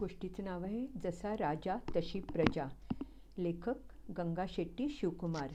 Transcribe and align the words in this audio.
गोष्टीचं 0.00 0.44
नाव 0.44 0.64
आहे 0.64 0.86
जसा 1.02 1.34
राजा 1.34 1.76
तशी 1.96 2.20
प्रजा. 2.20 2.64
लेखक 3.38 4.10
गंगा 4.18 4.44
शेट्टी 4.48 4.88
शिवकुमार. 4.88 5.50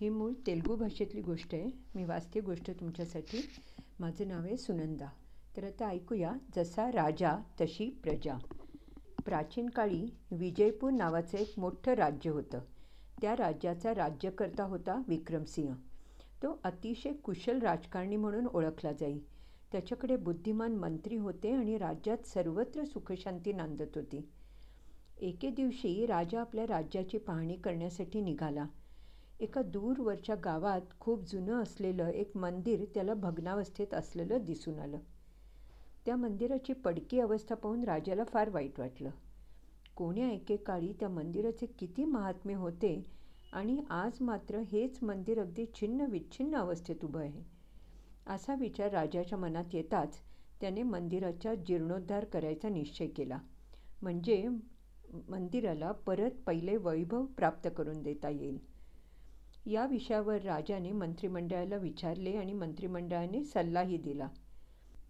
ही 0.00 0.08
मूळ 0.08 0.32
तेलुगू 0.46 0.76
भाषेतली 0.76 1.22
गोष्ट 1.22 1.54
आहे. 1.54 1.70
मी 1.94 2.04
वाचते 2.04 2.40
गोष्ट 2.40 2.70
तुमच्यासाठी. 2.70 3.40
माझं 4.00 4.28
नाव 4.28 4.42
आहे 4.42 4.56
सुनंदा. 4.56 5.06
तर 5.56 5.64
आता 5.64 5.88
ऐकूया 5.88 6.32
जसा 6.56 6.90
राजा 6.92 7.36
तशी 7.60 7.90
प्रजा. 7.90 8.38
प्राचीन 9.24 9.68
काळी 9.68 10.10
विजयपूर 10.30 10.90
नावाचं 10.90 11.38
एक 11.38 11.58
मोठं 11.58 11.92
राज्य 11.92 12.30
होतं. 12.30 12.60
त्या 13.20 13.36
राज्याचा 13.36 13.94
राज्यकर्ता 13.94 14.64
होता 14.64 15.02
विक्रमसिंह. 15.08 15.74
तो 16.42 16.60
अतिशय 16.64 17.12
कुशल 17.12 17.58
राजकारणी 17.58 18.16
म्हणून 18.16 18.46
ओळखला 18.46 18.92
जाई. 18.92 19.18
त्याच्याकडे 19.72 20.16
बुद्धिमान 20.16 20.72
मंत्री 20.72 21.16
होते 21.16 21.50
आणि 21.50 21.78
राज्यात 21.78 22.26
सर्वत्र 22.26 22.84
सुखशांती 22.84 23.52
नांदत 23.52 23.96
होती. 23.96 24.28
एके 25.20 25.50
दिवशी 25.50 26.06
राजा 26.06 26.40
आपल्या 26.40 26.66
राज्याची 26.66 27.18
पाहणी 27.18 27.56
करण्यासाठी 27.56 28.20
निघाला. 28.20 28.66
एका 29.40 29.62
दूरवरच्या 29.62 30.34
गावात 30.34 30.80
खूप 31.00 31.22
जुनं 31.22 31.62
असलेलं 31.62 32.08
एक 32.08 32.36
मंदिर 32.36 32.84
त्याला 32.94 33.14
भग्नावस्थेत 33.14 33.94
असलेलं 33.94 34.44
दिसून 34.44 34.78
आलं. 34.78 34.98
त्या 36.06 36.16
मंदिराची 36.16 36.72
पडकी 36.72 37.20
अवस्था 37.20 37.54
पाहून 37.54 37.84
राजाला 37.84 38.24
फार 38.24 38.48
वाईट 38.48 38.80
वाटलं. 38.80 39.10
कोण्या 39.96 40.30
एकेकाळी 40.30 40.92
त्या 40.92 41.08
मंदिराचे 41.08 41.66
किती 41.66 42.04
महात्म्य 42.04 42.54
होते 42.54 43.06
आणि 43.52 43.82
आज 43.90 44.12
मात्र 44.20 44.58
हेच 44.58 44.98
मंदिर 45.02 45.40
अगदी 45.40 45.66
छिन्न 45.74 46.00
विच्छिन्न 46.00 46.56
अवस्थेत 46.56 47.04
उभं 47.04 47.20
आहे. 47.20 47.57
असा 48.28 48.54
विचार 48.54 48.90
राजाच्या 48.90 49.38
मनात 49.38 49.74
येताच 49.74 50.18
त्याने 50.60 50.82
मंदिराचा 50.82 51.54
जीर्णोद्धार 51.54 52.24
करायचा 52.24 52.68
निश्चय 52.68 53.06
केला. 53.06 53.38
म्हणजे 54.02 54.46
मंदिराला 55.28 55.92
परत 55.92 56.30
पहिले 56.46 56.76
वैभव 56.76 57.24
प्राप्त 57.26 57.68
करून 57.76 58.02
देता 58.02 58.28
येईल. 58.28 58.58
या 59.66 59.86
विषयावर 59.86 60.42
राजाने 60.42 60.92
मंत्रिमंडळाला 60.92 61.76
विचारले 61.76 62.36
आणि 62.36 62.52
मंत्रिमंडळाने 62.52 63.42
सल्लाही 63.44 63.96
दिला. 63.96 64.28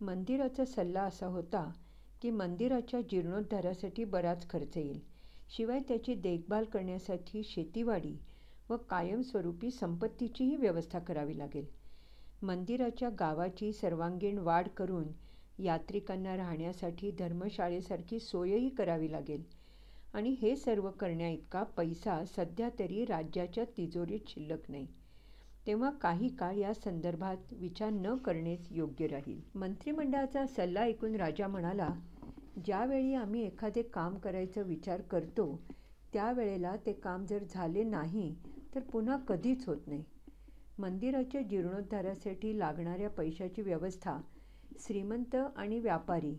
मंदिराचा 0.00 0.64
सल्ला 0.64 1.02
असा 1.02 1.26
होता 1.26 1.70
की 2.22 2.30
मंदिराच्या 2.30 3.00
जीर्णोद्धारासाठी 3.00 4.04
बराच 4.04 4.48
खर्च 4.50 4.76
येईल. 4.76 5.00
शिवाय 5.50 5.80
त्याची 5.80 6.14
देखभाल 6.14 6.64
करण्यासाठी 6.64 7.42
शेतीवाडी 7.44 8.16
व 8.70 8.76
कायमस्वरूपी 8.76 9.70
संपत्तीचीही 9.70 10.56
व्यवस्था 10.56 10.98
करावी 10.98 11.38
लागेल. 11.38 11.66
मंदिराच्या 12.42 13.08
गावाची 13.10 13.72
सर्वांगीण 13.72 14.38
वाढ 14.38 14.68
करून 14.68 15.06
यात्रिकांना 15.58 16.36
राहण्यासाठी 16.36 17.10
धर्मशाळेसारखी 17.10 18.18
सोयही 18.20 18.68
करावी 18.68 19.10
लागेल. 19.12 19.42
आणि 20.14 20.30
हे 20.42 20.54
सर्व 20.56 20.90
करण्याइतका 20.90 21.62
पैसा 21.76 22.24
सध्या 22.26 22.68
तरी 22.78 23.04
राज्याच्या 23.04 23.64
तिजोरीत 23.76 24.28
शिल्लक 24.28 24.70
नाही. 24.70 24.86
तेव्हा 25.66 25.90
काही 25.90 26.28
काळ 26.28 26.56
या 26.56 26.72
संदर्भात 26.74 27.52
विचार 27.52 27.90
न 27.90 28.14
करणेच 28.16 28.68
योग्य 28.70 29.06
राहील. 29.06 29.40
मंत्रिमंडळाचा 29.54 30.46
सल्ला 30.46 30.80
ऐकून 30.80 31.14
राजा 31.16 31.48
म्हणाला 31.48 31.88
ज्यावेळी 32.64 33.14
आम्ही 33.14 33.42
एखादे 33.46 33.82
काम 33.82 34.14
करायचा 34.14 34.62
विचार 34.62 35.00
करतो 35.00 35.54
त्यावेळेला 36.12 36.74
ते 36.86 36.92
काम 36.92 37.24
जर 37.26 37.44
झाले 37.50 37.82
नाही 37.84 38.34
तर 38.74 38.80
पुन्हा 38.82 39.16
कधीच 39.28 39.66
होत 39.66 39.86
नाही. 39.86 40.02
मंदिराच्या 40.78 41.40
जीर्णोद्धारासाठी 41.42 42.58
लागणाऱ्या 42.58 43.08
पैशाची 43.10 43.62
व्यवस्था 43.62 44.20
श्रीमंत 44.80 45.34
आणि 45.56 45.78
व्यापारी 45.78 46.34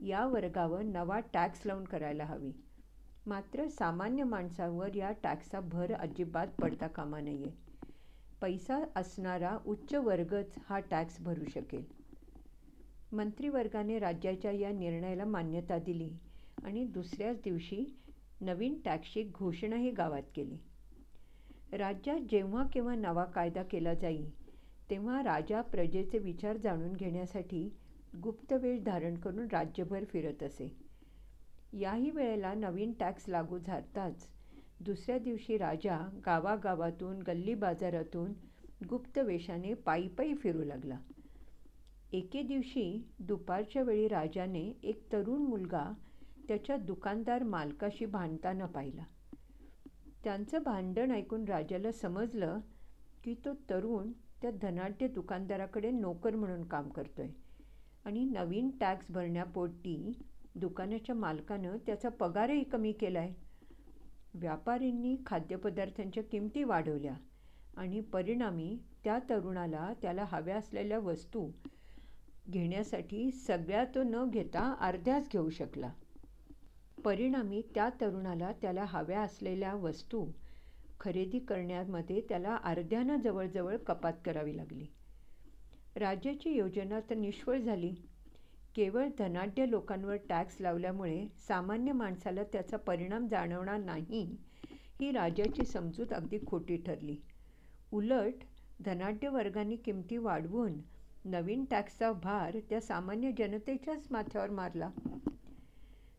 या 0.00 0.26
वर्गावर 0.26 0.82
नवा 0.82 1.18
टॅक्स 1.32 1.60
लावून 1.66 1.84
करायला 1.84 2.24
हवी. 2.24 2.52
मात्र 3.26 3.66
सामान्य 3.68 4.24
माणसावर 4.24 4.96
या 4.96 5.10
टॅक्सचा 5.22 5.60
भर 5.60 5.92
अजिबात 5.94 6.46
पडता 6.60 6.86
कामा 6.86 7.20
नये. 7.20 7.50
पैसा 8.40 8.80
असणारा 8.96 9.56
उच्च 9.66 9.94
वर्गच 9.94 10.56
हा 10.68 10.78
टॅक्स 10.78 11.20
भरू 11.20 11.44
शकेल. 11.44 11.84
मंत्रिवर्गाने 13.12 13.98
राज्याच्या 13.98 14.50
या 14.50 14.70
निर्णयाला 14.70 15.24
मान्यता 15.24 15.78
दिली 15.78 16.10
आणि 16.64 16.84
दुसऱ्याच 16.84 17.36
दिवशी 17.44 17.84
नवीन 18.40 18.80
टॅक्सची 18.84 19.22
घोषणाही 19.22 19.90
गावात 19.90 20.22
केली. 20.34 20.56
राज्यात 21.72 22.20
जेव्हा 22.30 22.62
केव्हा 22.72 22.94
नवा 22.94 23.24
कायदा 23.24 23.62
केला 23.62 23.92
जाई 23.94 24.22
तेव्हा 24.90 25.22
राजा 25.22 25.60
प्रजेचे 25.62 26.18
विचार 26.18 26.56
जाणून 26.56 26.92
घेण्यासाठी 26.92 27.68
गुप्त 28.22 28.52
वेळ 28.52 28.82
धारण 28.82 29.14
करून 29.14 29.46
राज्यभर 29.52 30.04
फिरत 30.04 30.42
असे. 30.42 30.68
याही 31.72 32.10
वेळेला 32.10 32.52
नवीन 32.54 32.92
टॅक्स 32.92 33.28
लागू 33.28 33.58
झाताच 33.58 34.26
दुसऱ्या 34.80 35.18
दिवशी 35.18 35.56
राजा 35.58 35.96
गावागावातून 36.26 37.22
गल्ली 37.22 37.54
बाजारातून 37.54 38.32
गुप्त 38.88 39.18
वेशाने 39.18 39.74
पायी 39.74 40.08
पायी 40.08 40.34
फिरू 40.34 40.64
लागला. 40.64 40.98
एके 42.12 42.42
दिवशी 42.42 42.84
दुपारच्या 43.18 43.82
वेळी 43.82 44.08
राजाने 44.08 44.68
एक 44.82 45.02
तरुण 45.12 45.42
मुलगा 45.42 45.84
त्याच्या 46.48 46.76
दुकानदार 46.76 47.42
मालकाशी 47.42 48.06
भांडताना 48.06 48.66
पाहिला. 48.66 49.02
त्यांचं 50.24 50.62
भांडण 50.62 51.10
ऐकून 51.10 51.44
राजाला 51.44 51.92
समजलं 51.92 52.58
की 53.24 53.34
तो 53.44 53.52
तरुण 53.70 54.12
त्या 54.42 54.50
धनाढ्य 54.62 55.06
दुकानदाराकडे 55.06 55.90
नोकर 55.90 56.34
म्हणून 56.34 56.62
काम 56.64 56.88
करतोय. 56.88 57.28
आणि 58.04 58.24
नवीन 58.24 58.70
टॅक्स 58.80 59.10
भरण्यापोटी 59.10 60.12
दुकानाच्या 60.54 61.14
मालकानं 61.14 61.76
त्याचा 61.86 62.08
पगारही 62.08 62.62
कमी 62.64 62.92
केला 62.92 63.18
आहे 63.18 63.34
व्यापारींनी 64.34 65.16
खाद्यपदार्थांच्या 65.26 66.22
किमती 66.22 66.64
वाढवल्या 66.64 67.14
आणि 67.76 68.00
परिणामी 68.12 68.76
त्या 69.04 69.18
तरुणाला 69.30 69.92
त्याला 70.02 70.24
हव्या 70.28 70.56
असलेल्या 70.56 70.98
वस्तू 70.98 71.50
घेण्यासाठी 72.50 73.30
सगळ्या 73.30 73.84
तो 73.84 74.02
न 74.02 74.24
घेता 74.30 74.74
अर्ध्याच 74.80 75.28
घेऊ 75.32 75.50
शकला. 75.50 75.90
परिणामी 77.04 77.60
त्या 77.74 77.88
तरुणाला 78.00 78.50
त्याला 78.52 78.84
हव्या 78.88 79.20
असलेल्या 79.20 79.74
वस्तू 79.74 80.24
खरेदी 81.00 81.38
करण्यामध्ये 81.38 82.20
त्याला 82.28 82.56
अर्ध्यानं 82.64 83.20
जवळजवळ 83.20 83.76
कपात 83.76 84.12
करावी 84.24 84.56
लागली. 84.56 84.86
राज्याची 85.96 86.50
योजना 86.50 87.00
तर 87.10 87.14
निष्फळ 87.14 87.58
झाली. 87.58 87.94
केवळ 88.74 89.08
धनाढ्य 89.18 89.66
लोकांवर 89.66 90.16
टॅक्स 90.28 90.56
लावल्यामुळे 90.60 91.26
सामान्य 91.48 91.92
माणसाला 91.92 92.42
त्याचा 92.52 92.76
परिणाम 92.76 93.26
जाणवणार 93.28 93.78
नाही 93.80 94.24
ही 95.00 95.10
राजाची 95.12 95.64
समजूत 95.64 96.12
अगदी 96.12 96.38
खोटी 96.46 96.76
ठरली. 96.76 97.16
उलट 97.92 98.44
धनाढ्य 98.80 99.28
वर्गाने 99.28 99.76
किमती 99.76 100.16
वाढवून 100.18 100.80
नवीन 101.24 101.64
टॅक्सचा 101.64 102.12
भार 102.12 102.58
त्या 102.70 102.80
सामान्य 102.80 103.30
जनतेच्याच 103.38 104.06
माथ्यावर 104.10 104.50
मारला. 104.50 104.90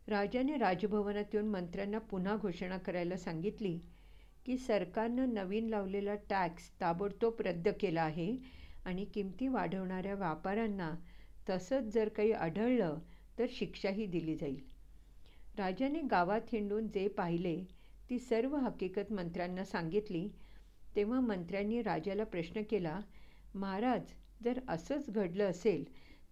राजाने 0.08 0.56
राजभवनात 0.56 1.34
येऊन 1.34 1.48
मंत्र्यांना 1.48 1.98
पुन्हा 2.00 2.36
घोषणा 2.36 2.76
करायला 2.78 3.16
सांगितली 3.16 3.78
की 4.46 4.56
सरकारनं 4.58 5.32
नवीन 5.34 5.68
लावलेला 5.68 6.14
टॅक्स 6.30 6.70
ताबडतोब 6.80 7.40
रद्द 7.40 7.68
केला 7.80 8.02
आहे 8.02 8.36
आणि 8.84 9.04
किमती 9.04 9.48
वाढवणाऱ्या 9.48 10.14
व्यापाऱ्यांना 10.14 10.90
तसंच 11.48 11.92
जर 11.94 12.08
काही 12.08 12.32
आढळलं 12.32 12.98
तर 13.38 13.46
शिक्षाही 13.50 14.06
दिली 14.06 14.34
जाईल. 14.36 14.60
राजाने 15.58 16.00
गावात 16.10 16.52
हिंडून 16.52 16.86
जे 16.88 17.06
पाहिले 17.08 17.56
ती 18.10 18.18
सर्व 18.18 18.56
हकीकत 18.56 19.12
मंत्र्यांना 19.12 19.64
सांगितली. 19.64 20.28
तेव्हा 20.96 21.20
मंत्र्यांनी 21.20 21.82
राजाला 21.82 22.24
प्रश्न 22.24 22.62
केला 22.62 22.98
महाराज 23.54 24.12
जर 24.44 24.58
असंच 24.68 25.10
घडलं 25.10 25.44
असेल 25.44 25.84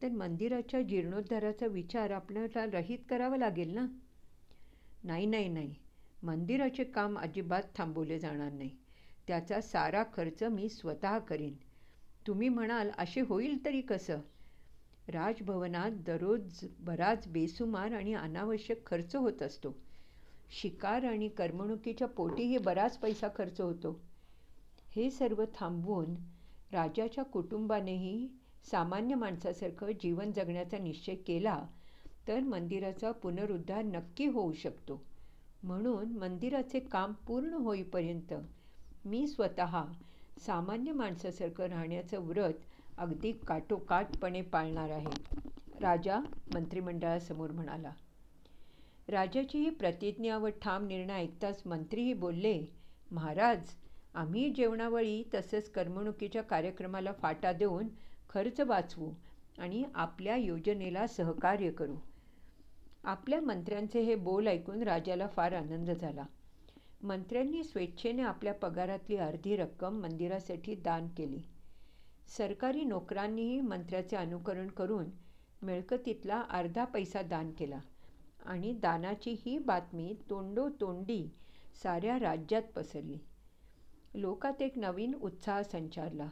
तर 0.03 0.09
मंदिराच्या 0.09 0.83
जीर्णोद्धाराचा 0.83 1.67
विचार 1.67 2.11
आपल्याला 2.11 2.65
रहित 2.65 2.99
करावा 3.11 3.37
लागेल 3.37 3.75
ना? 3.75 3.87
नाही 5.05 5.27
नाही 5.27 5.49
नाही. 5.49 5.75
मंदिराचे 6.23 6.85
काम 6.85 7.19
अजिबात 7.19 7.63
थांबवले 7.77 8.19
जाणार 8.19 8.53
नाही. 8.53 8.71
त्याचा 9.29 9.61
सारा 9.61 10.05
खर्च 10.15 10.43
मी 10.43 10.69
स्वतः 10.69 11.19
करीन. 11.19 11.55
तुम्ही 12.27 12.49
म्हणाल 12.49 12.91
असे 12.99 13.21
होईल 13.21 13.65
तरी 13.65 13.81
कसं? 13.81 14.21
राजभवनात 15.09 15.91
दररोज 15.91 16.65
बराच 16.81 17.29
बेसुमार 17.29 17.93
आणि 17.93 18.15
अनावश्यक 18.15 18.87
खर्च 18.87 19.17
होत 19.17 19.43
असतो. 19.43 19.77
शिकार 20.51 21.05
आणि 21.05 21.29
करमणुकीच्या 21.29 22.09
पोटीही 22.09 22.59
बराच 22.59 22.99
पैसा 22.99 23.29
खर्च 23.37 23.61
होतो. 23.61 24.01
हे 24.97 25.11
सर्व 25.11 25.45
थांबवून 25.55 26.15
राजाच्या 26.73 27.25
कुटुंबानेही 27.25 28.29
सामान्य 28.65 29.15
माणसासारखं 29.15 29.91
जीवन 30.01 30.33
जगण्याचा 30.33 30.79
निश्चय 30.79 31.15
केला 31.27 31.59
तर 32.29 32.41
मंदिराचा 32.41 33.11
पुनरुद्धार 33.13 33.83
नक्की 33.85 34.27
होऊ 34.27 34.53
शकतो. 34.55 35.01
म्हणून 35.63 36.13
मंदिराचे 36.19 36.81
काम 36.83 37.13
पूर्ण 37.27 37.55
होईपर्यंत 37.55 38.33
मी 39.05 39.27
स्वतः 39.27 39.83
सामान्य 40.37 40.93
माणसासारखं 40.93 41.67
राहण्याचं 41.67 42.21
व्रत 42.21 42.61
अगदी 42.99 43.33
काटोकाटपणे 43.49 44.43
पाळणार 44.43 44.91
आहे 44.91 45.81
राजा 45.81 46.19
मंत्रिमंडळासमोर 46.55 47.51
म्हणाला. 47.51 47.93
राजाची 49.09 49.59
ही 49.59 49.71
प्रतिज्ञा 49.71 50.37
व 50.39 50.49
ठाम 50.63 50.87
निर्णय 50.87 51.15
ऐकताच 51.15 51.63
मंत्रीही 51.67 52.13
बोलले 52.15 52.59
महाराज 53.11 53.71
आम्ही 54.15 54.49
जेवणावळी 54.51 55.23
तसेच 55.35 55.71
करमणुकीच्या 55.71 56.43
कार्यक्रमाला 56.43 57.13
फाटा 57.13 57.53
देऊन 57.53 57.89
खर्च 58.35 58.61
वाचवू 58.61 59.11
आणि 59.59 59.85
आपल्या 59.95 60.37
योजनेला 60.37 61.07
सहकार्य 61.07 61.71
करू. 61.71 61.97
आपल्या 63.05 63.41
मंत्र्यांचे 63.41 64.01
हे 64.01 64.15
बोल 64.15 64.49
ऐकून 64.49 64.83
राजाला 64.83 65.27
फार 65.27 65.53
आनंद 65.53 65.91
झाला. 65.91 66.25
मंत्र्यांनी 67.03 67.65
स्वेच्छेने 67.65 68.23
आपल्या 68.23 68.55
पगारातली 68.55 69.17
अर्धी 69.17 69.57
रक्कम 69.57 70.01
मंदिरासाठी 70.01 70.75
दान 70.75 71.09
केली. 71.09 71.41
सरकारी 72.29 72.85
नोकरांनीही 72.85 73.61
मंत्र्याचे 73.61 74.17
अनुकरण 74.17 74.69
करून 74.69 75.05
मिळकतीतला 75.63 76.41
अर्धा 76.41 76.85
पैसा 76.85 77.23
दान 77.23 77.51
केला 77.51 77.79
आणि 78.47 78.73
दानाची 78.73 79.37
ही 79.47 79.59
बातमी 79.59 80.15
तोंडोतोंडी 80.31 81.29
साऱ्या 81.83 82.19
राज्यात 82.19 82.63
पसरली. 82.63 83.19
लोकात 84.15 84.63
एक 84.63 84.79
नवीन 84.79 85.15
उत्साह 85.15 85.63
संचारला. 85.63 86.29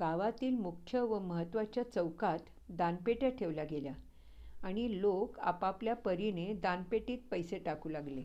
गावातील 0.00 0.56
मुख्य 0.56 1.00
व 1.00 1.18
महत्त्वाच्या 1.18 1.90
चौकात 1.90 2.38
दानपेट्या 2.68 3.28
ठेवल्या 3.30 3.64
गेल्या 3.64 3.92
आणि 4.62 5.00
लोक 5.00 5.38
आपापल्या 5.38 5.94
परीने 5.94 6.52
दानपेटीत 6.52 7.18
पैसे 7.30 7.58
टाकू 7.58 7.88
लागले. 7.88 8.22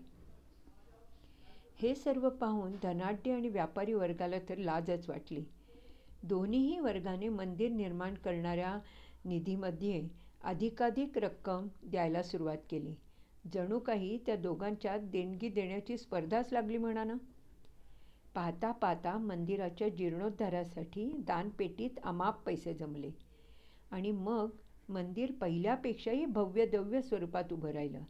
हे 1.79 1.93
सर्व 1.95 2.29
पाहून 2.29 2.75
धनाढ्य 2.83 3.33
आणि 3.33 3.49
व्यापारी 3.49 3.93
वर्गाला 3.93 4.39
तर 4.49 4.57
लाजच 4.57 5.09
वाटली. 5.09 5.43
दोन्हीही 6.23 6.79
वर्गाने 6.79 7.29
मंदिर 7.29 7.71
निर्माण 7.71 8.13
करणाऱ्या 8.15 8.77
निधीमध्ये 9.25 10.01
अधिकाधिक 10.43 11.17
रक्कम 11.17 11.67
द्यायला 11.83 12.23
सुरुवात 12.23 12.57
केली. 12.69 12.95
जणू 13.53 13.79
काही 13.79 14.17
त्या 14.25 14.35
दोघांच्यात 14.35 14.99
देणगी 14.99 15.49
देण्याची 15.49 15.97
स्पर्धाच 15.97 16.53
लागली 16.53 16.77
म्हणा 16.77 17.03
ना 17.03 17.13
पाहता 18.35 18.71
पाहता 18.71 19.17
मंदिराच्या 19.17 19.87
जीर्णोद्धारासाठी 19.89 21.11
दानपेटीत 21.27 21.99
अमाप 22.03 22.43
पैसे 22.45 22.73
जमले. 22.73 23.09
आणि 23.91 24.11
मग 24.11 24.49
मंदिर 24.89 25.31
पहिल्यापेक्षाही 25.31 26.25
भव्यदव्य 26.25 27.01
स्वरूपात 27.01 27.53
उभं 27.53 27.71
राहिलं. 27.71 28.03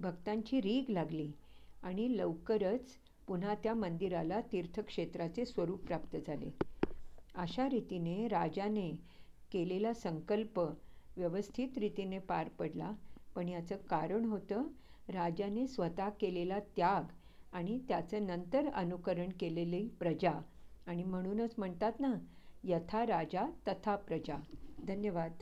भक्तांची 0.00 0.60
रीग 0.60 0.90
लागली 0.90 1.30
आणि 1.82 2.16
लवकरच 2.16 2.96
पुन्हा 3.26 3.54
त्या 3.54 3.74
मंदिराला 3.74 4.40
तीर्थक्षेत्राचे 4.40 5.44
स्वरूप 5.44 5.86
प्राप्त 5.86 6.16
झाले. 6.16 6.50
अशा 7.34 7.68
रीतीने 7.68 8.28
राजाने 8.28 8.90
केलेला 9.52 9.92
संकल्प 9.94 10.58
व्यवस्थित 11.16 11.78
रीतीने 11.78 12.18
पार 12.18 12.48
पडला. 12.48 12.92
पण 13.34 13.48
याचं 13.48 13.76
कारण 13.76 14.24
होतं 14.24 14.62
राजाने 15.08 15.66
स्वतः 15.66 16.08
केलेला 16.10 16.58
त्याग 16.76 17.04
आणि 17.52 17.78
त्याचं 17.88 18.26
नंतर 18.26 18.68
अनुकरण 18.74 19.28
केलेली 19.40 19.88
प्रजा. 19.88 20.40
आणि 20.86 21.04
म्हणूनच 21.04 21.54
म्हणतात 21.58 22.00
ना 22.00 22.14
यथा 22.62 23.06
राजा 23.06 23.46
तथा 23.68 23.96
प्रजा. 23.96 24.36
धन्यवाद. 24.84 25.32